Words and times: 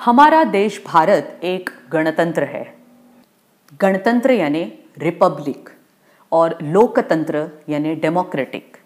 हमारा 0.00 0.44
देश 0.44 0.82
भारत 0.86 1.40
एक 1.42 1.70
गणतंत्र 1.92 2.42
है। 2.42 2.62
गणतंत्र 3.80 4.30
यानी 4.30 4.62
रिपब्लिक 4.98 5.68
और 6.32 6.48
लोकतंत्र 6.62 7.42
यानी 7.68 7.94
डेमोक्रेटिक। 7.94 8.76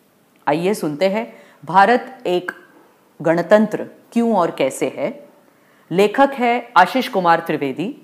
आइए 0.47 0.75
सुनते 0.75 1.09
हैं, 1.09 1.27
भारत 1.65 2.23
एक 2.27 2.53
गणतंत्र 3.21 3.87
क्यों 4.13 4.37
और 4.37 4.51
कैसे 4.51 4.89
है? 4.97 5.11
लेखक 5.91 6.33
है 6.33 6.73
आशीष 6.77 7.09
कुमार 7.09 7.41
त्रिवेदी। 7.41 8.03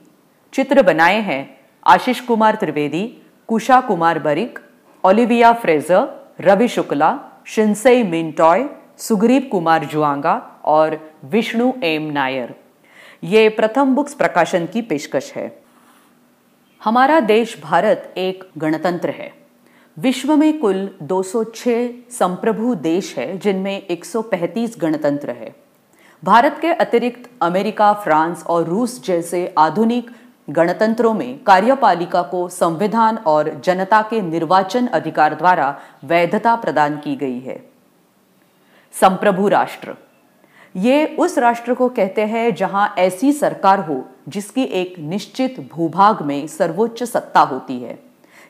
चित्र 0.52 0.82
बनाए 0.82 1.20
हैं 1.20 1.60
आशीष 1.86 2.20
कुमार 2.20 2.54
त्रिवेदी, 2.54 3.22
कुशा 3.46 3.80
कुमार 3.80 4.18
बरिक, 4.18 4.58
ओलिविया 5.04 5.52
फ्रेजर, 5.52 6.06
रवि 6.40 6.68
शुक्ला, 6.68 7.18
शिंसई 7.46 8.02
मिंटॉय 8.02 8.68
सुग्रीव 8.98 9.48
कुमार 9.52 9.84
जुआंगा 9.84 10.60
और 10.64 11.12
विष्णु 11.24 11.72
एम 11.82 12.10
नायर। 12.12 12.54
ये 13.24 13.48
प्रथम 13.48 13.94
बुक्स 13.94 14.14
प्रकाशन 14.14 14.66
की 14.66 14.82
पेशकश 14.82 15.32
है। 15.36 15.62
हमारा 16.84 17.20
देश 17.20 17.60
भारत 17.62 18.14
एक 18.16 18.44
गणतंत्र 18.58 19.10
है। 19.10 19.32
विश्व 19.98 20.36
में 20.36 20.58
कुल 20.58 20.96
206 21.02 21.90
संप्रभु 22.10 22.74
देश 22.74 23.18
है, 23.18 23.38
जिनमें 23.38 23.86
135 23.86 24.76
गणतंत्र 24.78 25.30
है। 25.30 25.54
भारत 26.24 26.58
के 26.62 26.72
अतिरिक्त 26.72 27.30
अमेरिका, 27.42 27.92
फ्रांस 27.92 28.44
और 28.46 28.64
रूस 28.64 29.04
जैसे 29.04 29.54
आधुनिक 29.58 30.10
गणतंत्रों 30.50 31.14
में 31.14 31.44
कार्यपालिका 31.44 32.22
को 32.22 32.48
संविधान 32.48 33.16
और 33.16 33.60
जनता 33.64 34.02
के 34.02 34.20
निर्वाचन 34.20 34.86
अधिकार 34.86 35.34
द्वारा 35.34 35.80
वैधता 36.04 36.56
प्रदान 36.56 36.96
की 36.96 37.16
गई 37.16 37.40
है। 37.40 37.70
संप्रभु 38.92 39.48
राष्ट्र 39.48 39.94
ये 40.76 41.06
उस 41.18 41.38
राष्ट्र 41.38 41.74
को 41.74 41.88
कहते 41.88 42.22
हैं 42.22 42.54
जहाँ 42.54 42.94
ऐसी 42.98 43.32
सरकार 43.32 43.80
हो 43.80 44.04
जिसकी 44.28 44.62
एक 44.62 44.98
निश्चित 44.98 45.60
भूभाग 45.72 46.22
में 46.22 46.46
सर्वोच्च 46.46 47.02
सत्ता 47.02 47.40
होती 47.40 47.78
है। 47.80 47.98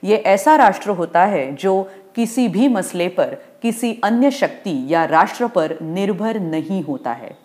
ये 0.05 0.17
ऐसा 0.17 0.57
राष्ट्र 0.57 0.91
होता 0.91 1.25
है 1.25 1.55
जो 1.55 1.83
किसी 2.15 2.49
भी 2.49 2.69
मसले 2.69 3.09
पर, 3.09 3.37
किसी 3.63 4.01
अन्य 4.05 4.31
शक्ति 4.31 4.87
या 4.89 5.05
राष्ट्र 5.05 5.47
पर 5.47 5.79
निर्भर 5.83 6.41
नहीं 6.41 6.83
होता 6.85 7.13
है। 7.13 7.37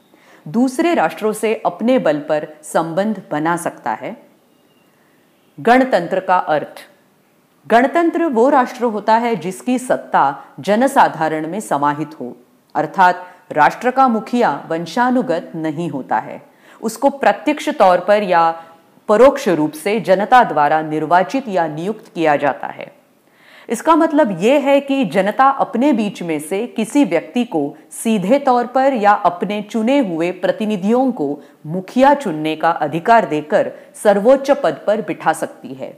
दूसरे 0.48 0.94
राष्ट्रों 0.94 1.34
से 1.34 1.54
अपने 1.66 2.00
बल 2.00 2.20
पर 2.20 2.48
संबंध 2.64 3.22
बना 3.32 3.58
सकता 3.58 3.92
है। 3.92 4.16
गणतंत्र 5.60 6.20
का 6.20 6.38
अर्थ। 6.38 6.82
गणतंत्र 7.68 8.26
वो 8.26 8.50
राष्ट्र 8.50 8.84
होता 8.84 9.16
है 9.16 9.36
जिसकी 9.36 9.78
सत्ता 9.80 10.44
जनसाधारण 10.60 11.48
में 11.48 11.60
समाहित 11.60 12.20
हो, 12.20 12.36
अर्थात 12.76 13.33
राष्ट्र 13.52 13.92
का 13.92 14.08
मुखिया 14.08 14.52
वंशानुगत 14.70 15.52
नहीं 15.56 15.90
होता 15.90 16.18
है। 16.18 16.42
उसको 16.82 17.10
प्रत्यक्ष 17.10 17.70
तौर 17.70 18.00
पर 18.00 18.24
या 18.24 18.50
परोक्ष 19.10 19.48
रूप 19.48 19.72
से 19.72 20.00
जनता 20.00 20.44
द्वारा 20.44 20.82
निर्वाचित 20.82 21.48
या 21.48 21.68
नियुक्त 21.68 22.12
किया 22.16 22.36
जाता 22.36 22.68
है। 22.68 22.92
इसका 23.70 23.96
मतलब 23.96 24.38
यह 24.42 24.60
है 24.60 24.80
कि 24.80 25.06
जनता 25.06 25.50
अपने 25.50 25.92
बीच 25.94 26.22
में 26.24 26.40
से 26.40 26.66
किसी 26.68 27.04
व्यक्ति 27.04 27.44
को 27.44 27.76
सीधे 27.92 28.40
तौर 28.40 28.66
पर 28.66 28.94
या 28.94 29.12
अपने 29.12 29.62
चुने 29.62 30.00
हुए 30.00 30.32
प्रतिनिधियों 30.32 31.12
को 31.12 31.42
मुखिया 31.66 32.14
चुनने 32.14 32.56
का 32.56 32.70
अधिकार 32.70 33.26
देकर 33.26 33.72
सर्वोच्च 34.04 34.52
पद 34.52 34.82
पर 34.88 35.02
बिठा 35.02 35.34
सकती 35.34 35.74
है। 35.74 35.98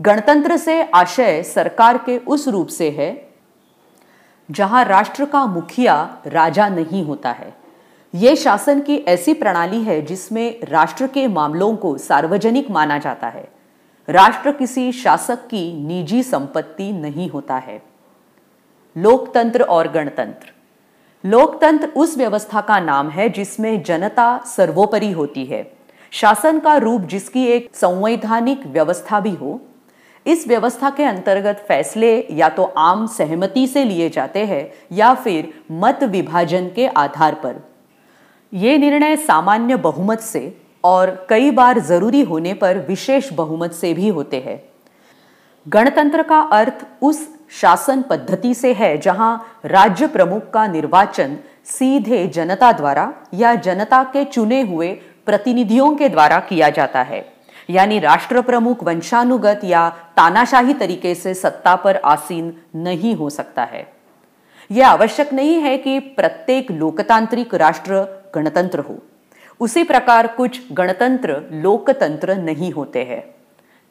गणतंत्र 0.00 0.56
से 0.56 0.82
आशय 0.82 1.42
सरकार 1.42 1.98
के 1.98 2.18
उस 2.18 2.48
रूप 2.48 2.68
से 2.68 2.90
है 2.90 3.12
जहाँ 4.50 4.84
राष्ट्र 4.84 5.24
का 5.24 5.46
मुखिया 5.46 6.16
राजा 6.26 6.68
नहीं 6.68 7.04
होता 7.04 7.30
है। 7.30 7.54
ये 8.14 8.36
शासन 8.36 8.80
की 8.80 8.96
ऐसी 8.96 9.34
प्रणाली 9.34 9.82
है 9.82 10.02
जिसमें 10.02 10.60
राष्ट्र 10.64 11.06
के 11.06 11.26
मामलों 11.28 11.76
को 11.76 11.98
सार्वजनिक 11.98 12.70
माना 12.70 12.98
जाता 12.98 13.28
है। 13.28 13.48
राष्ट्र 14.08 14.52
किसी 14.52 14.92
शासक 14.92 15.46
की 15.46 15.86
निजी 15.86 16.22
संपत्ति 16.22 16.92
नहीं 16.92 17.30
होता 17.30 17.56
है। 17.56 17.82
लोकतंत्र 18.98 19.62
और 19.62 19.88
गणतंत्र। 19.88 20.52
लोकतंत्र 21.28 21.88
उस 21.88 22.18
व्यवस्था 22.18 22.60
का 22.60 22.80
नाम 22.80 23.08
है 23.08 23.28
जिसमें 23.28 23.82
जनता 23.82 24.44
सर्वोपरि 24.46 25.12
होती 25.12 25.44
है। 25.44 25.72
शासन 26.10 26.58
का 26.58 26.76
रूप 26.76 27.00
जिसकी 27.00 27.46
एक 27.46 27.76
संवैधानिक 27.76 28.66
व्यवस्था 28.66 29.20
भी 29.20 29.34
हो 29.34 29.60
इस 30.26 30.46
व्यवस्था 30.48 30.90
के 30.90 31.04
अंतर्गत 31.04 31.64
फैसले 31.68 32.26
या 32.30 32.48
तो 32.48 32.62
आम 32.62 33.06
सहमति 33.06 33.66
से 33.66 33.84
लिए 33.84 34.08
जाते 34.10 34.44
हैं 34.44 34.70
या 34.92 35.14
फिर 35.14 35.52
मत 35.72 36.02
विभाजन 36.04 36.68
के 36.68 36.86
आधार 36.86 37.34
पर। 37.34 37.60
ये 38.52 38.76
निर्णय 38.78 39.16
सामान्य 39.16 39.76
बहुमत 39.76 40.20
से 40.20 40.56
और 40.84 41.26
कई 41.30 41.50
बार 41.50 41.78
ज़रूरी 41.78 42.22
होने 42.22 42.54
पर 42.54 42.78
विशेष 42.78 43.32
बहुमत 43.32 43.72
से 43.72 43.92
भी 43.94 44.08
होते 44.08 44.40
हैं। 44.40 44.62
गणतंत्र 45.66 46.22
का 46.22 46.40
अर्थ 46.52 46.86
उस 47.02 47.28
शासन 47.50 48.02
पद्धति 48.02 48.54
से 48.54 48.72
है 48.72 48.96
जहाँ 48.98 49.60
राज्य 49.64 50.06
प्रमुख 50.06 50.50
का 50.50 50.66
निर्वाचन 50.66 51.36
सीधे 51.64 52.26
जनता 52.26 52.72
द्वारा 52.72 53.12
या 53.34 53.54
जनता 53.54 54.02
के 54.04 54.24
चुने 54.24 54.60
हुए 54.62 54.92
प्रतिनिधियों 55.26 55.94
के 55.96 56.08
द्वारा 56.08 56.40
किया 56.40 56.70
जाता 56.70 57.02
है। 57.02 57.33
यानी 57.70 57.98
राष्ट्र 57.98 58.40
प्रमुख 58.40 58.84
वंशानुगत 58.84 59.60
या 59.64 59.88
तानाशाही 60.16 60.74
तरीके 60.74 61.14
से 61.14 61.34
सत्ता 61.34 61.74
पर 61.76 61.96
आसीन 61.96 62.52
नहीं 62.76 63.14
हो 63.14 63.30
सकता 63.30 63.64
है। 63.64 63.92
यह 64.70 64.88
आवश्यक 64.88 65.32
नहीं 65.32 65.54
है 65.54 65.76
कि 65.78 65.98
प्रत्येक 65.98 66.70
लोकतांत्रिक 66.70 67.54
राष्ट्र 67.54 68.04
गणतंत्र 68.34 68.78
हो। 68.78 68.98
उसी 69.60 69.82
प्रकार 69.82 70.26
कुछ 70.26 70.60
गणतंत्र 70.72 71.40
लोकतंत्र 71.52 72.34
नहीं 72.34 72.72
होते 72.72 73.04
हैं। 73.04 73.34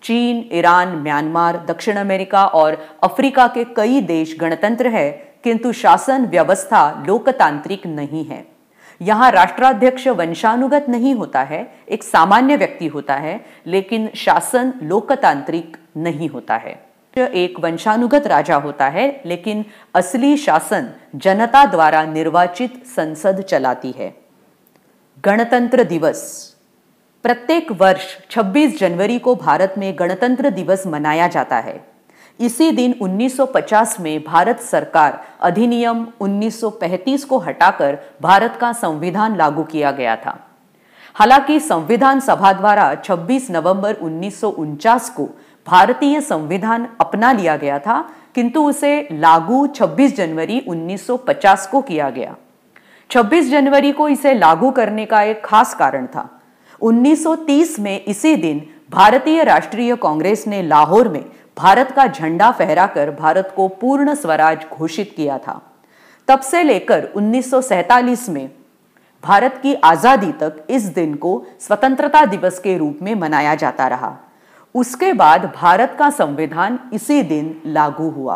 चीन, 0.03 0.49
ईरान, 0.53 0.87
म्यांमार, 0.87 1.57
दक्षिण 1.65 1.95
अमेरिका 1.95 2.45
और 2.45 2.77
अफ्रीका 3.03 3.47
के 3.47 3.63
कई 3.63 4.01
देश 4.01 4.35
गणतंत्र 4.39 4.87
है, 4.87 5.11
किंतु 5.43 5.71
शासन 5.71 6.25
व्यवस्था 6.25 7.03
लोकतांत्रिक 7.07 7.87
नहीं 7.87 8.25
है। 8.25 8.52
यहाँ 9.01 9.31
राष्ट्राध्यक्ष 9.31 10.07
वंशानुगत 10.07 10.85
नहीं 10.89 11.15
होता 11.15 11.41
है, 11.41 11.73
एक 11.89 12.03
सामान्य 12.03 12.55
व्यक्ति 12.55 12.87
होता 12.87 13.15
है, 13.15 13.45
लेकिन 13.67 14.09
शासन 14.15 14.73
लोकतांत्रिक 14.81 15.77
नहीं 15.97 16.29
होता 16.29 16.55
है। 16.55 16.93
एक 17.17 17.59
वंशानुगत 17.59 18.27
राजा 18.27 18.55
होता 18.55 18.87
है, 18.87 19.21
लेकिन 19.25 19.65
असली 19.95 20.37
शासन 20.37 20.89
जनता 21.15 21.65
द्वारा 21.65 22.03
निर्वाचित 22.03 22.85
संसद 22.85 23.41
चलाती 23.41 23.91
है। 23.91 24.15
गणतंत्र 25.25 25.83
दिवस। 25.83 26.49
प्रत्येक 27.23 27.71
वर्ष 27.71 28.17
26 28.31 28.79
जनवरी 28.79 29.19
को 29.19 29.35
भारत 29.35 29.75
में 29.77 29.95
गणतंत्र 29.99 30.49
दिवस 30.49 30.87
मनाया 30.87 31.27
जाता 31.27 31.57
है। 31.57 31.92
इसी 32.39 32.71
दिन 32.71 32.93
1950 33.01 33.99
में 33.99 34.23
भारत 34.23 34.59
सरकार 34.59 35.23
अधिनियम 35.41 36.05
1935 36.21 37.23
को 37.23 37.37
हटाकर 37.37 37.97
भारत 38.21 38.57
का 38.61 38.71
संविधान 38.73 39.35
लागू 39.37 39.63
किया 39.63 39.91
गया 39.91 40.15
था। 40.15 40.37
हालाँकि 41.15 41.59
संविधान 41.59 42.19
सभा 42.19 42.53
द्वारा 42.53 42.93
26 43.03 43.49
नवंबर 43.51 43.93
उन्नीस 43.93 44.41
को 45.15 45.29
भारतीय 45.67 46.21
संविधान 46.21 46.87
अपना 47.01 47.31
लिया 47.31 47.57
गया 47.57 47.79
था, 47.79 48.01
किंतु 48.35 48.63
उसे 48.63 49.07
लागू 49.11 49.65
26 49.67 50.15
जनवरी 50.15 50.59
1950 50.67 51.67
को 51.67 51.81
किया 51.81 52.09
गया। 52.09 52.35
26 53.09 53.49
जनवरी 53.49 53.91
को 53.91 54.09
इसे 54.09 54.33
लागू 54.33 54.71
करने 54.71 55.05
का 55.05 55.21
एक 55.21 55.45
खास 55.45 55.73
कारण 55.73 56.05
था। 56.05 56.41
1930 56.81 57.79
में 57.79 58.05
इसी 58.05 58.35
दिन 58.35 58.61
भारतीय 58.89 59.43
राष्ट्रीय 59.43 59.95
कांग्रेस 59.95 60.47
ने 60.47 60.61
लाहौर 60.61 61.07
में 61.07 61.23
भारत 61.57 61.91
का 61.91 62.05
झंडा 62.07 62.49
फहराकर 62.51 63.11
भारत 63.11 63.53
को 63.55 63.67
पूर्ण 63.81 64.13
स्वराज 64.15 64.65
घोषित 64.73 65.13
किया 65.15 65.37
था। 65.37 65.61
तब 66.27 66.39
से 66.39 66.63
लेकर 66.63 67.03
उन्नीस 67.15 68.29
में 68.29 68.49
भारत 69.23 69.59
की 69.63 69.73
आज़ादी 69.73 70.31
तक 70.31 70.65
इस 70.69 70.83
दिन 70.85 71.13
को 71.15 71.45
स्वतंत्रता 71.59 72.25
दिवस 72.25 72.59
के 72.59 72.77
रूप 72.77 72.99
में 73.01 73.13
मनाया 73.15 73.53
जाता 73.55 73.87
रहा। 73.87 74.17
उसके 74.75 75.13
बाद 75.13 75.45
भारत 75.55 75.95
का 75.99 76.09
संविधान 76.09 76.79
इसी 76.93 77.21
दिन 77.23 77.61
लागू 77.65 78.09
हुआ। 78.09 78.35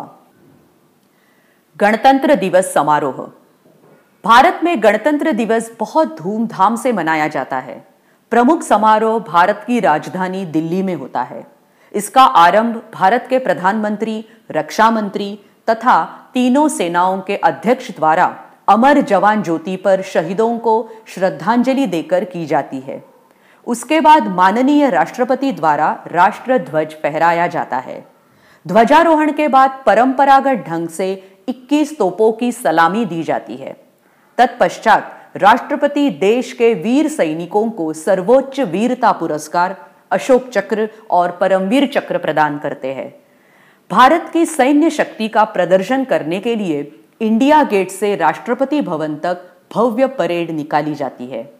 गणतंत्र 1.76 2.34
दिवस 2.34 2.72
समारोह। 2.74 3.20
भारत 4.24 4.60
में 4.64 4.82
गणतंत्र 4.82 5.32
दिवस 5.32 5.70
बहुत 5.80 6.16
धूमधाम 6.18 6.76
से 6.76 6.92
मनाया 6.92 7.28
जाता 7.28 7.58
है। 7.58 7.76
प्रमुख 8.32 8.62
समारोह 8.62 9.18
भारत 9.18 9.62
की 9.66 9.80
राजधानी 9.80 10.44
दिल्ली 10.46 10.82
में 10.82 10.94
होता 10.94 11.22
है। 11.22 11.46
इसका 11.94 12.22
आरंभ 12.22 12.82
भारत 12.94 13.26
के 13.30 13.38
प्रधानमंत्री, 13.38 14.24
रक्षा 14.50 14.90
मंत्री 14.90 15.38
तथा 15.70 16.04
तीनों 16.34 16.68
सेनाओं 16.68 17.20
के 17.20 17.36
अध्यक्ष 17.36 17.90
द्वारा 17.90 18.36
अमर 18.68 19.00
जवान 19.00 19.42
ज्योति 19.42 19.76
पर 19.76 20.02
शहीदों 20.02 20.58
को 20.58 20.90
श्रद्धांजलि 21.06 21.86
देकर 21.86 22.24
की 22.24 22.46
जाती 22.46 22.80
है। 22.80 23.04
उसके 23.66 24.00
बाद 24.00 24.26
माननीय 24.26 24.90
राष्ट्रपति 24.90 25.52
द्वारा 25.52 26.04
राष्ट्र 26.06 26.58
ध्वज 26.58 26.94
फहराया 26.94 27.46
जाता 27.46 27.78
है। 27.78 28.04
ध्वजारोहण 28.66 29.32
के 29.32 29.48
बाद 29.48 29.82
परंपरागत 29.86 30.64
ढंग 30.68 30.88
से 30.88 31.38
21 31.48 31.98
तोपों 31.98 32.32
की 32.32 32.52
सलामी 32.52 33.04
दी 33.04 33.22
जाती 33.22 33.56
है। 33.56 33.76
तत्पश्चात 34.38 35.14
राष्ट्रपति 35.36 36.10
देश 36.10 36.52
के 36.52 36.74
वीर 36.74 37.08
सैनिकों 37.08 37.70
को 37.70 37.92
सर्वोच्च 37.92 38.60
वीरता 38.60 39.12
पुरस्कार 39.12 39.76
अशोक 40.10 40.48
चक्र 40.48 40.88
और 41.10 41.30
परमवीर 41.30 41.86
चक्र 41.86 42.18
प्रदान 42.18 42.58
करते 42.58 42.92
हैं। 42.94 43.14
भारत 43.90 44.30
की 44.32 44.46
सैन्य 44.46 44.90
शक्ति 44.90 45.28
का 45.28 45.44
प्रदर्शन 45.44 46.04
करने 46.04 46.40
के 46.40 46.56
लिए 46.56 47.00
इंडिया 47.20 47.62
गेट 47.62 47.90
से 47.90 48.16
राष्ट्रपति 48.16 48.80
भवन 48.80 49.16
तक 49.16 49.52
भव्य 49.74 50.06
परेड 50.06 50.50
निकाली 50.50 50.94
जाती 50.94 51.26
है। 51.26 51.54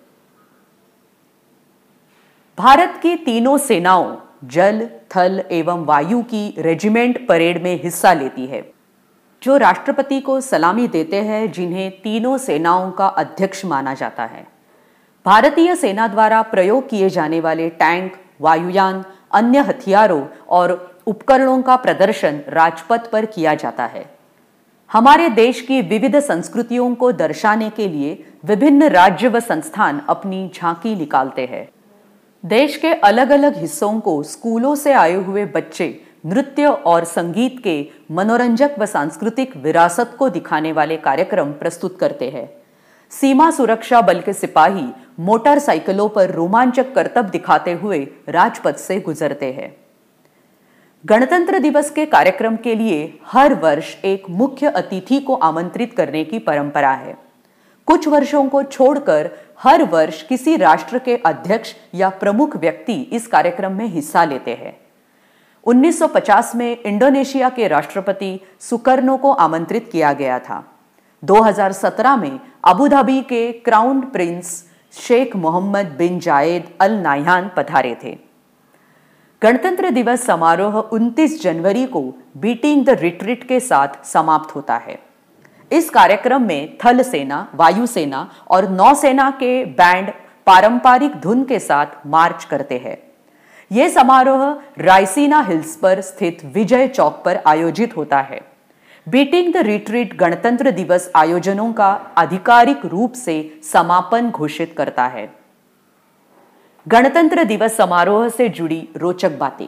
भारत 2.59 3.01
की 3.03 3.17
तीनों 3.17 3.59
सेनाओं 3.59 4.17
जल, 4.45 4.91
थल 5.17 5.45
एवं 5.51 5.85
वायु 5.85 6.23
की 6.23 6.55
रेजिमेंट 6.59 7.29
परेड 7.29 7.63
में 7.63 7.83
हिस्सा 7.83 8.13
लेती 8.13 8.47
है। 8.47 8.73
जो 9.43 9.57
राष्ट्रपति 9.57 10.21
को 10.21 10.41
सलामी 10.41 10.89
देते 10.89 11.17
हैं, 11.17 11.53
जिन्हें 11.53 11.91
तीनों 11.91 12.39
सेनाओं 12.39 12.91
का 12.91 13.07
अध्यक्ष 13.07 13.65
माना 13.65 13.95
जाता 13.95 14.25
है। 14.25 14.47
भारतीय 15.27 15.77
सेना 15.77 16.09
द्वारा 16.09 16.43
प्रयोग 16.43 16.89
किए 16.89 17.09
जाने 17.09 17.41
वाले 17.41 17.69
टैंक 17.69 18.17
वायुयान, 18.41 19.05
अन्य 19.33 19.59
हथियारों 19.59 20.27
और 20.49 21.01
उपकरणों 21.07 21.63
का 21.63 21.77
प्रदर्शन 21.77 22.41
राजपथ 22.49 23.11
पर 23.11 23.25
किया 23.25 23.55
जाता 23.55 23.87
है। 23.87 24.19
हमारे 24.93 25.29
देश 25.29 25.61
की 25.61 25.83
विविध 25.83 26.21
संस्कृतियों 26.21 26.95
को 26.95 27.13
दर्शाने 27.13 27.71
के 27.71 27.89
लिए 27.89 28.25
विभिन्न 28.45 28.89
राज्य 28.89 29.29
व 29.29 29.41
संस्थान 29.41 30.03
अपनी 30.09 30.51
झांकी 30.55 30.97
निकालते 30.97 31.47
हैं। 31.47 31.69
देश 32.47 32.77
के 32.77 32.95
अलग 32.95 33.31
अलग 33.31 33.57
हिस्सों 33.57 34.01
को 34.01 34.23
स्कूलों 34.23 34.75
से 34.75 34.93
आए 34.93 35.15
हुए 35.15 35.45
बच्चे 35.45 36.01
नृत्य 36.27 36.67
और 36.67 37.05
संगीत 37.05 37.61
के 37.65 37.89
मनोरंजक 38.11 38.75
व 38.79 38.87
सांस्कृतिक 38.87 39.57
विरासत 39.57 40.17
को 40.19 40.29
दिखाने 40.29 40.73
वाले 40.73 40.97
कार्यक्रम 40.97 41.53
प्रस्तुत 41.53 41.99
करते 41.99 42.31
हैं। 42.31 42.58
सीमा 43.11 43.51
सुरक्षा 43.51 44.01
बल 44.01 44.21
के 44.21 44.33
सिपाही 44.33 44.87
मोटरसाइकिलों 45.21 46.09
पर 46.09 46.31
रोमांचक 46.31 46.95
करतब 46.95 47.25
दिखाते 47.25 47.73
हुए 47.73 48.09
राजपथ 48.29 48.77
से 48.77 49.01
गुजरते 49.01 49.53
हैं। 49.53 49.77
गणतंत्र 51.07 51.59
दिवस 51.59 51.91
के 51.91 52.07
कार्यक्रम 52.07 52.57
के 52.57 52.75
लिए 52.75 53.19
हर 53.27 53.55
वर्ष 53.55 53.97
एक 54.05 54.31
मुख्य 54.31 54.67
अतिथि 54.67 55.21
को 55.21 55.35
आमंत्रित 55.35 55.95
करने 55.97 56.25
की 56.25 56.39
परंपरा 56.39 56.91
है। 56.91 57.17
कुछ 57.87 58.09
वर्षों 58.09 58.49
को 58.49 58.63
छोड़कर 58.63 59.31
हर 59.59 59.85
वर्ष 59.85 60.23
किसी 60.23 60.57
राष्ट्र 60.57 60.99
के 60.99 61.17
अध्यक्ष 61.17 61.75
या 61.95 62.09
प्रमुख 62.09 62.57
व्यक्ति 62.57 63.01
इस 63.13 63.27
कार्यक्रम 63.27 63.73
में 63.73 63.87
हिस्सा 63.87 64.25
लेते 64.25 64.55
हैं। 64.55 64.81
1950 65.67 66.55
में 66.55 66.83
इंडोनेशिया 66.83 67.49
के 67.49 67.69
राष्ट्रपति 67.69 68.41
सुकर्नो 68.61 69.17
को 69.17 69.33
आमंत्रित 69.33 69.89
किया 69.93 70.13
गया 70.13 70.39
था। 70.39 70.65
2017 71.25 72.17
में 72.17 72.41
अबू 72.65 72.89
धाबी 72.89 73.21
के 73.23 73.53
crown 73.53 74.01
prince 74.01 74.65
Sheikh 74.93 75.37
Mohammed 75.37 75.87
bin 75.99 76.19
Zayed 76.21 76.69
Al 76.81 76.93
Nahyan 76.93 77.51
पधारे 77.57 77.97
थे। 78.05 78.19
गणतंत्र 79.43 79.91
दिवस 79.91 80.27
समारोह 80.27 80.81
29 80.93 81.43
जनवरी 81.43 81.87
को 81.87 82.15
बीटिंग 82.37 82.85
द 82.85 82.91
रिट्रीट 82.91 83.49
के 83.49 83.61
साथ 83.61 84.05
समाप्त 84.05 84.55
होता 84.55 84.77
है। 84.77 84.99
इस 85.73 85.91
कार्यक्रम 85.91 86.43
में 86.43 86.79
थल 86.85 87.03
सेना 87.03 87.47
वायुसेना 87.55 88.31
और 88.51 88.69
नौसेना 88.69 89.31
के 89.31 89.65
बैंड 89.65 90.11
पारंपरिक 90.47 91.21
धुन 91.21 91.45
के 91.45 91.59
साथ 91.59 91.87
मार्च 92.07 92.45
करते 92.45 92.79
हैं। 92.79 92.99
यह 93.73 93.89
समारोह 93.89 94.61
रायसीना 94.79 95.41
हिल्स 95.41 95.77
पर 95.77 96.01
स्थित 96.01 96.39
विजय 96.45 96.89
चौक 96.89 97.23
पर 97.25 97.43
आयोजित 97.47 97.97
होता 97.97 98.21
है। 98.21 98.58
बीटिंग 99.09 99.53
द 99.55 99.57
रिट्रीट 99.57 100.15
गणतंत्र 100.17 100.71
दिवस 100.71 101.11
आयोजनों 101.17 101.73
का 101.73 101.87
आधिकारिक 102.19 102.85
रूप 102.85 103.13
से 103.13 103.35
समापन 103.65 104.31
घोषित 104.31 104.75
करता 104.79 105.07
है। 105.07 105.25
गणतंत्र 106.87 107.45
दिवस 107.45 107.77
समारोह 107.77 108.29
से 108.29 108.49
जुड़ी 108.49 108.89
रोचक 108.97 109.39
बातें। 109.39 109.67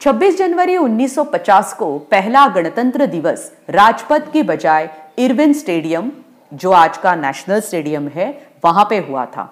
26 0.00 0.38
जनवरी 0.38 0.76
1950 0.76 1.72
को 1.72 1.98
पहला 2.10 2.46
गणतंत्र 2.48 3.06
दिवस 3.06 3.50
राजपथ 3.70 4.30
की 4.32 4.42
बजाय 4.42 4.90
इरविन 5.18 5.52
स्टेडियम, 5.52 6.12
जो 6.52 6.70
आज 6.72 6.98
का 6.98 7.14
नेशनल 7.14 7.60
स्टेडियम 7.60 8.08
है, 8.08 8.28
वहाँ 8.64 8.86
पे 8.90 8.98
हुआ 8.98 9.24
था। 9.26 9.48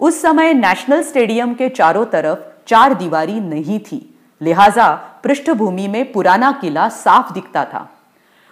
उस 0.00 0.20
समय 0.22 0.54
नेशनल 0.54 1.02
स्टेडियम 1.02 1.54
के 1.54 1.68
चारों 1.68 2.04
तरफ़ 2.04 2.38
चार 2.66 2.94
दीवारी 2.94 3.40
नहीं 3.40 3.80
थी, 3.80 4.14
लिहाजा 4.40 4.92
पृष्ठभूमि 5.24 5.88
में 5.88 6.12
पुराना 6.12 6.52
किला 6.52 6.88
साफ़ 6.88 7.32
दिखता 7.32 7.64
था। 7.64 7.88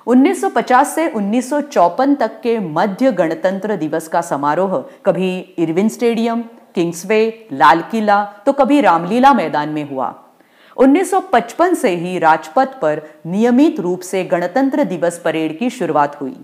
1950 0.06 0.94
से 0.94 1.08
उन्नीस 1.08 1.52
तक 1.52 2.40
के 2.42 2.58
मध्य 2.58 3.12
गणतंत्र 3.12 3.76
दिवस 3.76 4.08
का 4.08 4.20
समारोह, 4.20 4.76
कभी 5.04 5.38
Irwin 5.58 5.88
stadium 5.88 6.42
Kingsway 6.74 7.48
Lal 7.52 7.82
Qila 7.90 8.24
तो 8.46 8.52
कभी 8.52 8.80
रामलीला 8.80 9.32
मैदान 9.34 9.68
में 9.68 9.88
हुआ। 9.90 10.14
1955 10.76 11.74
से 11.74 11.94
ही 11.96 12.18
राजपथ 12.18 12.80
पर 12.80 13.02
नियमित 13.26 13.80
रूप 13.80 14.00
से 14.00 14.24
गणतंत्र 14.24 14.84
दिवस 14.84 15.18
परेड 15.18 15.58
की 15.58 15.70
शुरुआत 15.70 16.20
हुई। 16.20 16.36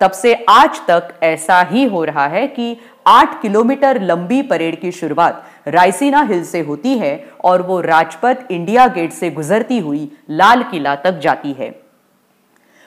तब 0.00 0.10
से 0.10 0.34
आज 0.48 0.80
तक 0.88 1.14
ऐसा 1.22 1.60
ही 1.62 1.84
हो 1.84 2.04
रहा 2.04 2.26
है 2.26 2.46
कि 2.46 2.76
8 3.06 3.40
किलोमीटर 3.42 4.00
लंबी 4.02 4.42
परेड 4.42 4.80
की 4.80 4.92
शुरुआत 4.92 5.44
रायसीना 5.68 6.22
हिल 6.22 6.44
से 6.44 6.60
होती 6.60 6.96
है 6.98 7.18
और 7.44 7.62
वो 7.62 7.80
राजपथ 7.80 8.50
इंडिया 8.50 8.86
गेट 8.88 9.12
से 9.12 9.30
गुजरती 9.30 9.78
हुई 9.78 10.10
लाल 10.30 10.62
किला 10.62 10.94
तक 10.96 11.18
जाती 11.18 11.52
है। 11.52 11.87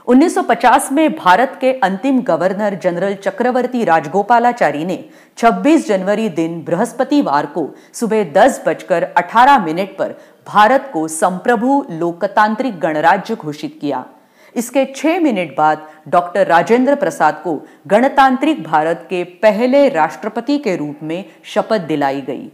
1950 0.08 0.92
में 0.92 1.16
भारत 1.16 1.58
के 1.62 1.72
अंतिम 1.74 2.22
गवर्नर 2.22 2.76
जनरल 2.76 3.14
चक्रवर्ती 3.16 3.84
राजगोपालाचारी 3.84 4.86
ने 4.86 5.04
26 5.38 5.88
जनवरी 5.88 6.30
दिन 6.30 6.62
बृहस्पतिवार 6.64 7.46
को 7.46 7.68
सुबह 7.94 8.24
दस 8.34 8.62
बजकर 8.68 9.04
अठारह 9.18 9.66
मिनट 9.66 9.96
पर 9.98 10.16
भारत 10.48 10.90
को 10.94 11.08
संप्रभु 11.08 11.84
लोकतांत्रिक 11.92 12.80
गणराज्य 12.80 13.36
घोषित 13.36 13.78
किया। 13.82 14.06
इसके 14.56 14.86
छह 14.96 15.20
मिनट 15.20 15.56
बाद 15.58 15.88
डॉक्टर 16.08 16.48
राजेंद्र 16.48 16.96
प्रसाद 16.96 17.42
को 17.44 17.60
गणतांत्रिक 17.88 18.64
भारत 18.64 19.06
के 19.10 19.24
पहले 19.44 19.88
राष्ट्रपति 19.90 20.58
के 20.58 20.76
रूप 20.76 21.00
में 21.04 21.24
शपथ 21.44 21.88
दिलाई 21.88 22.22
गई। 22.22 22.52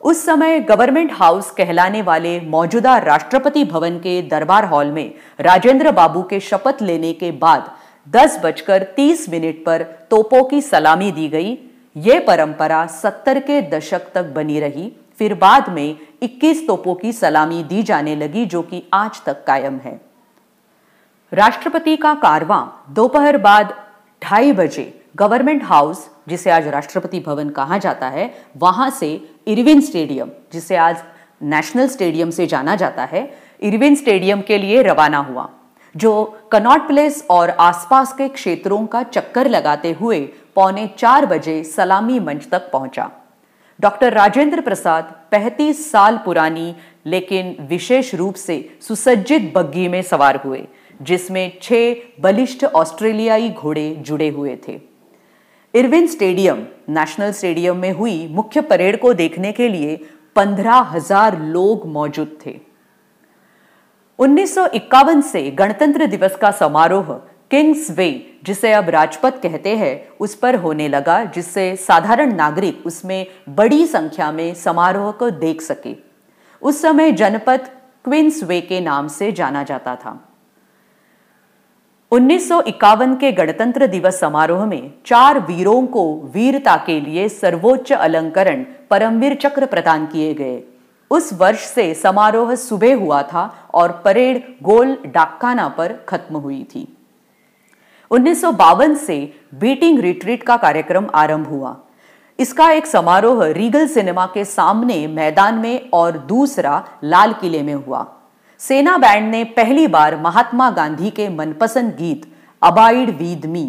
उस 0.00 0.24
समय 0.24 0.60
गवर्नमेंट 0.60 1.12
हाउस 1.12 1.50
कहलाने 1.50 2.02
वाले 2.02 2.40
मौजूदा 2.40 2.96
राष्ट्रपति 2.98 3.64
भवन 3.64 3.98
के 3.98 4.20
दरबार 4.22 4.64
हॉल 4.64 4.90
में 4.90 5.14
राजेंद्र 5.40 5.90
बाबू 5.90 6.22
के 6.22 6.40
शपथ 6.40 6.82
लेने 6.82 7.12
के 7.12 7.30
बाद 7.30 7.70
दस 8.08 8.40
बजकर 8.44 8.82
तीस 8.96 9.28
मिनट 9.28 9.64
पर 9.66 9.82
तोपों 10.10 10.44
की 10.44 10.60
सलामी 10.62 11.10
दी 11.12 11.28
गई। 11.28 11.58
ये 11.96 12.18
परंपरा 12.18 12.86
सत्तर 12.86 13.38
के 13.38 13.60
दशक 13.62 14.10
तक 14.14 14.24
बनी 14.24 14.60
रही। 14.60 14.92
फिर 15.18 15.34
बाद 15.34 15.68
में 15.68 15.96
21 16.22 16.66
तोपों 16.66 16.94
की 16.94 17.12
सलामी 17.12 17.62
दी 17.62 17.82
जाने 17.82 18.16
लगी, 18.16 18.46
जो 18.46 18.62
कि 18.62 18.82
आज 18.92 19.22
तक 19.26 19.44
कायम 19.44 19.76
है। 19.76 20.00
राष्ट्रपति 21.32 21.96
का 21.96 22.14
कारवां 22.14 22.94
दोपहर 22.94 23.36
बाद 23.36 23.74
ढाई 24.22 24.52
बजे 24.52 24.97
गवर्नमेंट 25.16 25.62
हाउस, 25.64 26.10
जिसे 26.28 26.50
आज 26.50 26.68
राष्ट्रपति 26.68 27.20
भवन 27.20 27.48
कहा 27.48 27.78
जाता 27.78 28.08
है, 28.08 28.34
वहाँ 28.56 28.90
से 28.90 29.28
इरविन 29.46 29.80
स्टेडियम, 29.80 30.30
जिसे 30.52 30.76
आज 30.76 30.96
नेशनल 31.42 31.88
स्टेडियम 31.88 32.30
से 32.30 32.46
जाना 32.46 32.76
जाता 32.76 33.04
है, 33.04 33.34
इरविन 33.62 33.94
स्टेडियम 33.94 34.40
के 34.40 34.58
लिए 34.58 34.82
रवाना 34.82 35.18
हुआ, 35.18 35.48
जो 35.96 36.38
कनॉट 36.52 36.86
प्लेस 36.86 37.26
और 37.30 37.50
आसपास 37.50 38.12
के 38.12 38.28
क्षेत्रों 38.28 38.86
का 38.86 39.02
चक्कर 39.02 39.48
लगाते 39.48 39.92
हुए 39.92 40.20
पौने 40.54 40.86
चार 40.98 41.26
बजे 41.26 41.64
सलामी 41.64 42.20
मंच 42.20 42.48
तक 42.48 42.70
पहुँचा। 42.72 43.10
डॉक्टर 43.80 44.12
राजेंद्र 44.12 44.60
प्रसाद 44.60 45.14
35 45.32 45.90
साल 45.92 46.18
पुरानी, 46.18 46.74
लेकिन 47.06 47.56
विशेष 47.60 48.14
रूप 48.14 48.34
से 48.34 48.78
सुसज्जित 48.80 49.52
बग्घी 49.56 49.88
में 49.88 50.02
सवार 50.02 50.36
हुए, 50.36 50.66
जिसमें 51.02 51.58
छह 51.62 51.94
बलिष्ठ 52.20 52.64
ऑस्ट्रेलियाई 52.64 53.50
घोड़े 53.50 53.90
जुड़े 53.90 54.28
हुए 54.28 54.58
थे। 54.68 54.97
इरविन 55.74 56.06
स्टेडियम, 56.06 56.58
नेशनल 56.88 57.32
स्टेडियम 57.32 57.76
में 57.76 57.90
हुई 57.92 58.26
मुख्य 58.28 58.60
परेड 58.60 58.98
को 59.00 59.12
देखने 59.14 59.50
के 59.52 59.68
लिए 59.68 59.96
पंद्रह 60.36 60.76
हज़ार 60.92 61.38
लोग 61.40 61.86
मौजूद 61.86 62.36
थे। 62.46 62.54
उन्नीस 64.18 64.54
सौ 64.54 64.66
इक्यावन 64.66 65.20
से 65.20 65.50
गणतंत्र 65.50 66.06
दिवस 66.06 66.36
का 66.36 66.50
समारोह 66.50 67.12
किंग्स 67.50 67.90
वे, 67.90 68.38
जिसे 68.44 68.72
अब 68.72 68.88
राजपथ 68.90 69.40
कहते 69.42 69.76
हैं, 69.76 70.08
उस 70.20 70.34
पर 70.34 70.54
होने 70.54 70.88
लगा, 70.88 71.22
जिससे 71.24 71.74
साधारण 71.76 72.34
नागरिक 72.34 72.86
उसमें 72.86 73.26
बड़ी 73.48 73.86
संख्या 73.86 74.30
में 74.32 74.54
समारोह 74.54 75.10
को 75.10 75.30
देख 75.30 75.60
सके। 75.62 75.94
उस 76.62 76.80
समय 76.82 77.12
जनपद 77.12 77.68
क्विंस 78.04 78.42
वे 78.42 78.60
के 78.60 78.80
नाम 78.80 79.08
से 79.08 79.30
जाना 79.32 79.62
जाता 79.62 79.94
था। 79.96 80.18
1951 82.12 83.14
के 83.16 83.32
गणतंत्र 83.32 83.86
दिवस 83.86 84.20
समारोह 84.20 84.64
में 84.66 84.92
चार 85.06 85.38
वीरों 85.38 85.86
को 85.86 86.04
वीरता 86.34 86.76
के 86.76 87.00
लिए 87.00 87.28
सर्वोच्च 87.28 87.92
अलंकरण 87.92 88.64
परमवीर 88.90 89.34
चक्र 89.34 89.66
प्रदान 89.66 90.06
किए 90.06 90.32
गए। 90.34 90.62
उस 91.10 91.32
वर्ष 91.32 91.66
से 91.66 91.94
समारोह 91.94 92.54
सुबह 92.54 92.96
हुआ 92.96 93.22
था 93.22 93.44
और 93.74 93.92
परेड 94.04 94.42
गोल 94.62 94.96
डाक्काना 95.06 95.68
पर 95.68 95.92
खत्म 96.08 96.36
हुई 96.36 96.62
थी। 96.64 96.86
उन्नीस 98.10 98.40
सौ 98.40 98.52
बावन 98.52 98.94
से 98.94 99.34
बीटिंग 99.54 99.98
रिट्रीट 99.98 100.42
का 100.42 100.56
कार्यक्रम 100.56 101.06
आरंभ 101.14 101.46
हुआ। 101.46 101.76
इसका 102.38 102.70
एक 102.70 102.86
समारोह 102.86 103.46
रीगल 103.46 103.86
सिनेमा 103.86 104.26
के 104.26 104.44
सामने 104.44 105.06
मैदान 105.06 105.54
में 105.54 105.90
और 105.90 106.18
दूसरा 106.18 106.84
लाल 107.04 107.32
किले 107.32 107.62
में 107.62 107.74
हुआ। 107.74 108.06
सेना 108.60 108.96
बैंड 108.98 109.30
ने 109.30 109.44
पहली 109.44 109.86
बार 109.86 110.16
महात्मा 110.16 110.70
गांधी 110.70 111.10
के 111.10 111.28
मनपसंद 111.28 111.94
गीत 111.94 112.22
अबाइड 112.62 113.10
वीद 113.10 113.46
मी 113.46 113.64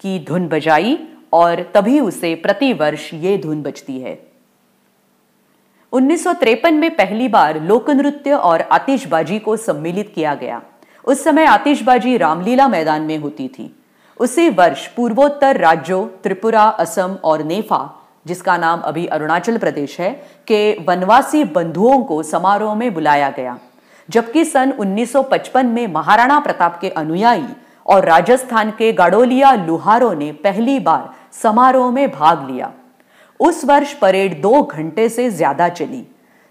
की 0.00 0.24
धुन 0.24 0.46
बजाई 0.48 0.96
और 1.32 1.62
तभी 1.74 2.00
उसे 2.00 2.34
प्रतिवर्ष 2.34 3.14
ये 3.14 3.36
धुन 3.38 3.62
बजती 3.62 3.98
है। 4.00 4.18
उन्नीस 5.92 6.26
में 6.64 6.96
पहली 6.96 7.28
बार 7.28 7.60
लोक 7.62 7.90
नृत्य 7.90 8.34
और 8.34 8.60
आतिशबाजी 8.62 9.38
को 9.38 9.56
सम्मिलित 9.56 10.12
किया 10.14 10.34
गया। 10.34 10.62
उस 11.04 11.24
समय 11.24 11.44
आतिशबाजी 11.44 12.16
रामलीला 12.16 12.68
मैदान 12.68 13.02
में 13.02 13.18
होती 13.18 13.48
थी। 13.48 13.70
उसी 14.20 14.48
वर्ष 14.48 14.86
पूर्वोत्तर 14.86 15.56
राज्यों 15.56 16.06
त्रिपुरा, 16.22 16.62
असम 16.62 17.18
और 17.24 17.44
नेफा 17.44 17.94
जिसका 18.26 18.56
नाम 18.56 18.80
अभी 18.80 19.06
अरुणाचल 19.06 19.58
प्रदेश 19.58 20.00
है, 20.00 20.10
के 20.46 20.84
वनवासी 20.84 21.44
बंधुओं 21.44 22.02
को 22.02 22.22
समारोह 22.22 22.74
में 22.74 22.92
बुलाया 22.94 23.30
गया। 23.30 23.58
जबकि 24.08 24.44
सन 24.44 24.72
1955 24.72 25.64
में 25.64 25.86
महाराणा 25.86 26.38
प्रताप 26.40 26.78
के 26.80 26.88
अनुयायी 26.90 27.46
और 27.86 28.04
राजस्थान 28.04 28.70
के 28.70 28.92
गाडोलिया 28.92 29.52
लुहारों 29.56 30.14
ने 30.14 30.30
पहली 30.44 30.78
बार 30.80 31.08
समारोह 31.32 31.90
में 31.90 32.10
भाग 32.10 32.50
लिया। 32.50 32.72
उस 33.40 33.64
वर्ष 33.64 33.92
परेड 33.94 34.40
दो 34.42 34.62
घंटे 34.62 35.08
से 35.08 35.28
ज़्यादा 35.30 35.68
चली। 35.70 36.04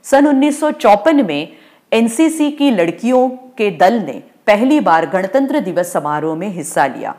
सन 0.05 0.27
उन्नीस 0.27 0.63
में 1.05 1.47
एनसीसी 1.91 2.49
की 2.51 2.69
लड़कियों 2.71 3.27
के 3.57 3.69
दल 3.71 3.93
ने 3.93 4.21
पहली 4.47 4.79
बार 4.79 5.05
गणतंत्र 5.05 5.59
दिवस 5.59 5.91
समारोह 5.93 6.35
में 6.35 6.47
हिस्सा 6.49 6.85
लिया। 6.87 7.15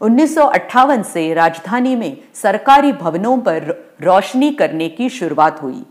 उन्नीस 0.00 0.34
सौ 0.34 0.44
अट्ठावन 0.46 1.02
से 1.02 1.32
राजधानी 1.34 1.94
में 1.96 2.16
सरकारी 2.34 2.92
भवनों 2.92 3.36
पर 3.38 3.70
रोशनी 4.02 4.50
करने 4.50 4.88
की 4.88 5.08
शुरुआत 5.08 5.62
हुई। 5.62 5.82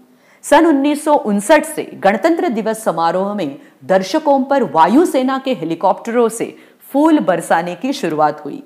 सन 0.43 0.65
उन्नीस 0.65 1.03
सौ 1.05 1.13
उनसठ 1.13 1.65
से 1.65 1.83
गणतंत्र 1.83 2.49
दिवस 2.49 2.83
समारोह 2.83 3.33
में 3.33 3.59
दर्शकों 3.83 4.43
पर 4.43 4.63
वायुसेना 4.63 5.37
के 5.37 5.53
हेलीकॉप्टरों 5.53 6.29
से 6.29 6.57
फूल 6.81 7.19
बरसाने 7.19 7.75
की 7.75 7.93
शुरुआत 7.93 8.45
हुई। 8.45 8.63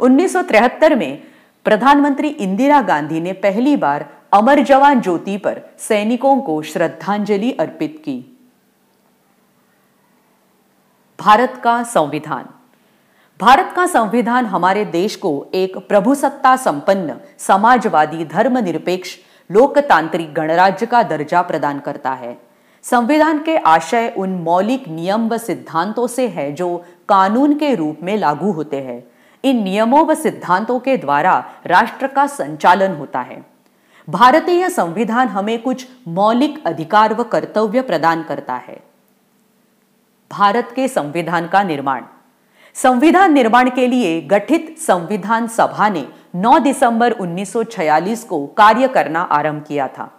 1973 0.00 0.96
में 0.96 1.22
प्रधानमंत्री 1.64 2.28
इंदिरा 2.28 2.80
गांधी 2.82 3.20
ने 3.20 3.32
पहली 3.32 3.76
बार 3.76 4.08
अमर 4.32 4.60
जवान 4.60 5.00
ज्योति 5.00 5.36
पर 5.36 5.60
सैनिकों 5.78 6.40
को 6.40 6.62
श्रद्धांजलि 6.62 7.52
अर्पित 7.52 8.02
की। 8.04 8.38
भारत 11.20 11.60
का 11.64 11.82
संविधान। 11.82 12.46
भारत 13.40 13.72
का 13.76 13.86
संविधान 13.86 14.46
हमारे 14.46 14.84
देश 14.84 15.16
को 15.16 15.46
एक 15.54 15.76
प्रभुसत्ता 15.76 16.56
संपन्न 16.56 17.16
समाजवादी, 17.38 18.24
धर्मनिरपेक्ष 18.24 19.16
लोकतांत्रिक 19.50 20.34
गणराज्य 20.34 20.86
का 20.86 21.02
दर्जा 21.02 21.42
प्रदान 21.42 21.78
करता 21.78 22.12
है। 22.12 22.38
संविधान 22.82 23.38
के 23.38 23.56
आशय 23.56 24.14
उन 24.16 24.30
मौलिक 24.30 24.88
नियम 24.88 25.28
व 25.28 25.38
सिद्धांतों 25.38 26.06
से 26.06 26.28
है 26.28 26.52
जो 26.52 26.84
कानून 27.08 27.58
के 27.58 27.74
रूप 27.74 27.98
में 28.02 28.16
लागू 28.16 28.50
होते 28.52 28.76
हैं। 28.76 29.04
इन 29.44 29.62
नियमों 29.62 30.06
व 30.06 30.14
सिद्धांतों 30.14 30.78
के 30.78 30.96
द्वारा 30.96 31.44
राष्ट्र 31.66 32.06
का 32.06 32.26
संचालन 32.26 32.96
होता 32.96 33.20
है। 33.20 33.46
भारतीय 34.08 34.70
संविधान 34.70 35.28
हमें 35.28 35.62
कुछ 35.62 35.86
मौलिक 36.08 36.66
अधिकार 36.66 37.14
व 37.14 37.22
कर्तव्य 37.22 37.82
प्रदान 37.82 38.22
करता 38.22 38.54
है। 38.54 38.82
भारत 40.30 40.72
के 40.76 40.88
संविधान 40.88 41.48
का 41.48 41.62
निर्माण। 41.62 42.04
संविधान 42.74 43.32
निर्माण 43.32 43.70
के 43.70 43.86
लिए 43.86 44.20
गठित 44.20 44.78
संविधान 44.78 45.46
सभा 45.48 45.88
ने 45.88 46.08
9 46.36 46.58
दिसंबर 46.58 47.12
1946 47.12 48.22
को 48.24 48.46
कार्य 48.46 48.88
करना 48.88 49.20
आरंभ 49.20 49.62
किया 49.68 49.86
था। 49.88 50.10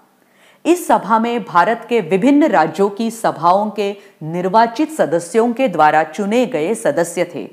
इस 0.66 0.88
सभा 0.88 1.20
में 1.20 1.44
भारत 1.44 1.86
के 1.90 2.00
विभिन्न 2.02 2.48
राज्यों 2.48 2.90
की 2.90 3.10
सभाओं 3.12 3.70
के 3.70 3.92
निर्वाचित 4.24 4.92
सदस्यों 4.92 5.52
के 5.54 5.68
द्वारा 5.68 6.04
चुने 6.04 6.46
गए 6.46 6.74
सदस्य 6.76 7.26
थे। 7.36 7.48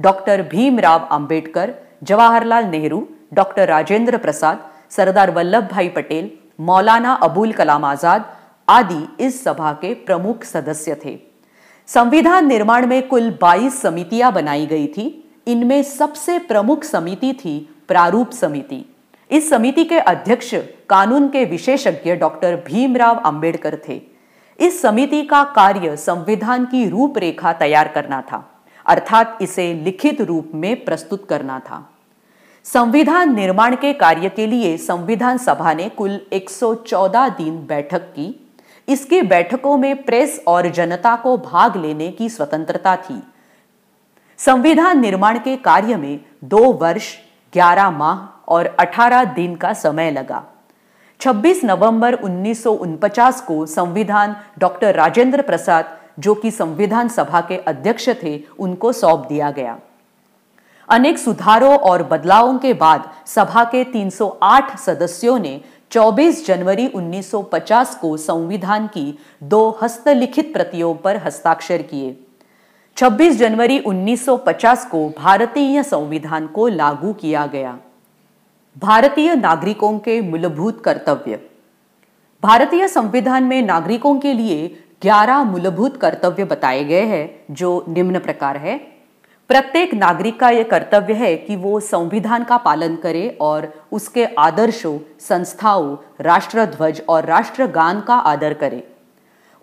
डॉक्टर 0.00 0.42
भीमराव 0.42 1.08
अंबेडकर, 1.12 1.74
जवाहरलाल 2.02 2.64
नेहरू, 2.64 3.08
डॉक्टर 3.34 3.68
राजेंद्र 3.68 4.18
प्रसाद, 4.18 4.70
सरदार 4.90 5.30
वल्लभ 5.30 5.68
भाई 5.72 5.88
पटेल, 5.88 6.30
मौलाना 6.60 7.12
अबुल 7.22 7.52
कलाम 7.52 7.84
आज़ाद 7.84 8.30
आदि 8.68 9.24
इस 9.24 9.42
सभा 9.44 9.72
के 9.72 9.94
प्रमुख 9.94 10.44
सदस्य 10.44 11.00
थे। 11.04 11.18
संविधान 11.88 12.46
निर्माण 12.46 12.86
में 12.86 13.08
कुल 13.08 13.30
22 13.42 13.82
समितियाँ 13.82 14.32
बनाई 14.32 14.66
गई 14.66 14.86
थी। 14.86 15.06
इनमें 15.46 15.82
सबसे 15.82 16.38
प्रमुख 16.38 16.84
समिति 16.84 17.32
थी 17.34 17.68
प्रारूप 17.92 18.30
समिति। 18.30 18.84
इस 19.30 19.48
समिति 19.50 19.84
के 19.84 19.98
अध्यक्ष 19.98 20.54
कानून 20.88 21.28
के 21.28 21.44
विशेषज्ञ 21.44 22.14
डॉक्टर 22.16 22.54
भीमराव 22.66 23.16
अंबेडकर 23.16 23.78
थे। 23.88 24.00
इस 24.58 24.80
समिति 24.82 25.22
का 25.22 25.42
कार्य 25.56 25.96
संविधान 25.96 26.64
की 26.64 26.88
रूपरेखा 26.88 27.52
तैयार 27.52 27.88
करना 27.88 28.20
था, 28.22 28.38
अर्थात 28.86 29.38
इसे 29.42 29.72
लिखित 29.74 30.20
रूप 30.20 30.50
में 30.54 30.84
प्रस्तुत 30.84 31.26
करना 31.28 31.58
था। 31.58 31.88
संविधान 32.66 33.34
निर्माण 33.34 33.76
के 33.76 33.92
कार्य 33.92 34.28
के 34.28 34.46
लिए 34.46 34.76
संविधान 34.76 35.38
सभा 35.38 35.72
ने 35.72 35.88
कुल 35.88 36.20
114 36.32 37.28
दिन 37.28 37.56
बैठक 37.66 38.02
की। 38.08 38.28
इसकी 38.88 39.20
बैठकों 39.22 39.76
में 39.76 40.02
प्रेस 40.02 40.40
और 40.46 40.68
जनता 40.70 41.14
को 41.16 41.36
भाग 41.38 41.76
लेने 41.76 42.10
की 42.10 42.28
स्वतंत्रता 42.28 42.96
थी। 42.96 43.22
संविधान 44.38 45.00
निर्माण 45.00 45.38
के 45.38 45.56
कार्य 45.56 45.96
में 45.96 46.20
दो 46.44 46.72
वर्ष 46.72 47.14
11 47.54 47.90
माह 47.90 48.18
और 48.48 48.76
18 48.80 49.24
दिन 49.24 49.56
का 49.56 49.72
समय 49.72 50.10
लगा। 50.10 50.44
26 51.20 51.64
नवंबर 51.64 52.14
उन्नीस 52.14 52.64
को 53.46 53.66
संविधान 53.66 54.36
डॉक्टर 54.58 54.94
राजेंद्र 54.94 55.42
प्रसाद, 55.42 55.98
जो 56.18 56.34
कि 56.34 56.50
संविधान 56.50 57.08
सभा 57.08 57.40
के 57.40 57.56
अध्यक्ष 57.56 58.08
थे, 58.08 58.42
उनको 58.58 58.92
सौंप 58.92 59.26
दिया 59.28 59.50
गया। 59.50 59.78
अनेक 60.88 61.18
सुधारों 61.18 61.76
और 61.78 62.02
बदलावों 62.02 62.58
के 62.58 62.74
बाद 62.74 63.10
सभा 63.26 63.64
के 63.64 63.84
308 63.84 64.78
सदस्यों 64.78 65.38
ने 65.38 65.60
24 65.90 66.46
जनवरी 66.46 66.86
1950 66.86 67.94
को 67.94 68.16
संविधान 68.16 68.86
की 68.86 69.18
दो 69.42 69.78
हस्तलिखित 69.82 70.52
प्रतियों 70.52 70.94
पर 70.94 71.16
हस्ताक्षर 71.16 71.82
किए। 71.82 72.16
26 72.96 73.36
जनवरी 73.36 73.78
1950 73.78 74.84
को 74.84 75.08
भारतीय 75.18 75.82
संविधान 75.82 76.46
को 76.46 76.68
लागू 76.68 77.12
किया 77.12 77.46
गया। 77.46 77.78
भारतीय 78.78 79.34
नागरिकों 79.34 79.98
के 79.98 80.20
मूलभूत 80.20 80.84
कर्तव्य। 80.84 81.40
भारतीय 82.42 82.88
संविधान 82.88 83.42
में 83.42 83.62
नागरिकों 83.62 84.18
के 84.18 84.32
लिए 84.32 84.84
11 85.02 85.42
मूलभूत 85.42 85.96
कर्तव्य 85.96 86.44
बताए 86.44 86.84
गए 86.84 87.00
हैं, 87.00 87.44
जो 87.50 87.84
निम्न 87.88 88.18
प्रकार 88.18 88.56
है। 88.56 88.78
प्रत्येक 89.48 89.94
नागरिक 89.94 90.40
का 90.40 90.50
यह 90.50 90.62
कर्तव्य 90.62 91.14
है 91.14 91.36
कि 91.36 91.56
वो 91.56 91.80
संविधान 91.80 92.44
का 92.44 92.56
पालन 92.56 92.96
करे 92.96 93.38
और 93.40 93.86
उसके 93.92 94.24
आदर्शों, 94.24 94.98
संस्थाओं, 95.20 95.96
राष्ट्रध्वज 96.20 97.02
और 97.08 97.24
राष्ट्रगान 97.24 98.00
का 98.00 98.14
आदर 98.14 98.54
करे। 98.54 98.91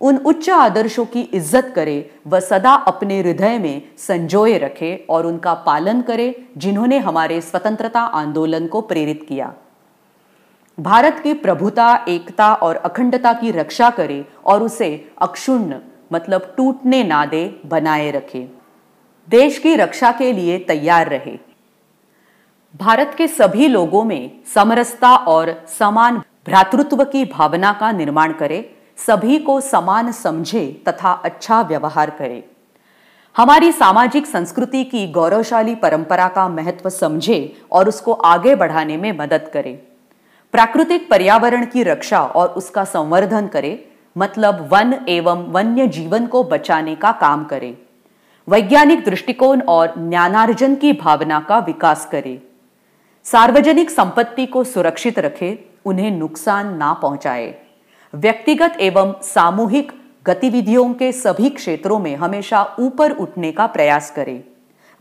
उन 0.02 0.18
उच्च 0.18 0.50
आदर्शों 0.50 1.06
की 1.06 1.22
इज़्ज़त 1.22 1.72
करे, 1.76 2.12
व 2.28 2.40
सदा 2.40 2.74
अपने 2.88 3.20
हृदय 3.22 3.58
में 3.60 3.82
संजोए 3.98 4.58
रखे 4.58 4.96
और 5.10 5.26
उनका 5.26 5.54
पालन 5.66 6.02
करे, 6.02 6.36
जिन्होंने 6.58 6.98
हमारे 7.00 7.42
स्वतंत्रता 7.42 8.02
आंदोलन 8.02 8.68
को 8.68 8.82
प्रेरित 8.82 9.26
किया। 9.30 9.54
भारत 10.78 11.20
की 11.20 11.34
प्रभुता, 11.34 12.06
एकता 12.08 12.54
और 12.54 12.76
अखंडता 12.76 13.34
की 13.34 13.52
रक्षा 13.52 13.90
करे 13.90 14.24
और 14.46 14.64
उसे 14.64 14.90
अक्षुण्ण 15.22 15.80
मतलब 16.12 16.54
टूटने 16.58 17.04
ना 17.04 17.26
दे 17.26 17.44
बनाए 17.66 18.10
रखे। 18.12 18.48
देश 19.28 19.58
की 19.58 19.76
रक्षा 19.76 20.12
के 20.12 20.32
लिए 20.34 20.58
तैयार 20.60 21.10
रहे। 21.10 21.38
भारत 22.74 23.14
के 23.18 23.28
सभी 23.28 23.68
लोगों 23.68 24.04
में 24.04 24.32
समरसता 24.56 25.16
और 25.28 25.54
समान 25.70 26.18
भ्रातृत्व 26.46 27.04
की 27.04 27.24
भावना 27.28 27.72
का 27.74 27.92
निर्माण 27.92 28.34
करे 28.34 28.60
सभी 29.08 29.38
को 29.40 29.62
समान 29.62 30.12
समझे 30.12 30.84
तथा 30.88 31.12
अच्छा 31.12 31.62
व्यवहार 31.62 32.10
करे। 32.10 32.44
हमारी 33.36 33.72
सामाजिक 33.72 34.26
संस्कृति 34.26 34.84
की 34.84 35.08
गौरवशाली 35.08 35.76
परंपरा 35.76 36.28
का 36.28 36.48
महत्व 36.50 36.90
समझे 36.90 37.62
और 37.72 37.88
उसको 37.88 38.14
आगे 38.14 38.56
बढ़ाने 38.56 38.98
में 38.98 39.12
मदद 39.18 39.50
करे। 39.54 39.74
प्राकृतिक 40.52 41.10
पर्यावरण 41.10 41.66
की 41.66 41.84
रक्षा 41.84 42.22
और 42.22 42.48
उसका 42.48 42.84
संवर्धन 42.84 43.48
करे 43.48 43.92
मतलब 44.18 44.68
वन 44.72 44.94
एवं 45.10 45.46
वन्य 45.52 45.88
जीवन 45.88 46.28
को 46.28 46.44
बचाने 46.44 46.96
का 46.96 47.12
काम 47.12 47.44
करे। 47.44 47.78
वैज्ञानिक 48.48 49.06
दृष्टिकोण 49.06 49.62
और 49.62 49.94
ज्ञानार्जन 49.98 50.76
की 50.76 50.94
भावना 50.94 51.40
का 51.40 51.60
विकास 51.60 52.06
करे। 52.12 52.42
सार्वजनिक 53.24 53.90
संपत्ति 53.90 54.46
को 54.46 54.64
सुरक्षित 54.64 55.20
रखे, 55.20 55.58
उन्हें 55.86 56.12
नुकसान 56.12 56.76
ना 56.78 56.94
पहुँचाए। 56.94 57.69
व्यक्तिगत 58.16 58.78
एवं 58.80 59.14
सामूहिक 59.24 59.92
गतिविधियों 60.26 60.94
के 60.94 61.12
सभी 61.12 61.50
क्षेत्रों 61.50 62.00
में 62.00 62.16
हमेशा 62.16 62.76
ऊपर 62.80 63.12
उठने 63.12 63.52
का 63.52 63.66
प्रयास 63.66 64.12
करें। 64.12 64.44